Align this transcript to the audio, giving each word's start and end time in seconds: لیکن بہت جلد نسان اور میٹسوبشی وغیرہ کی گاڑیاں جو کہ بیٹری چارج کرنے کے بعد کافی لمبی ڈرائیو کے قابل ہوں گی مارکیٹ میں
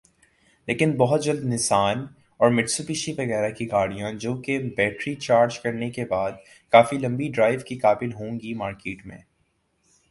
لیکن 0.67 0.95
بہت 0.97 1.23
جلد 1.23 1.43
نسان 1.45 2.05
اور 2.39 2.51
میٹسوبشی 2.51 3.11
وغیرہ 3.11 3.49
کی 3.49 3.69
گاڑیاں 3.71 4.11
جو 4.13 4.35
کہ 4.41 4.57
بیٹری 4.77 5.13
چارج 5.17 5.59
کرنے 5.59 5.89
کے 5.91 6.05
بعد 6.05 6.31
کافی 6.73 6.97
لمبی 6.97 7.29
ڈرائیو 7.35 7.59
کے 7.67 7.77
قابل 7.77 8.13
ہوں 8.13 8.39
گی 8.39 8.53
مارکیٹ 8.53 9.05
میں 9.05 9.17